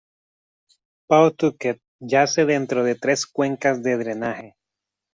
Pawtucket 1.09 1.79
yace 2.11 2.43
dentro 2.45 2.83
de 2.83 2.95
tres 2.95 3.27
cuencas 3.27 3.83
de 3.83 3.97
drenaje. 3.99 4.57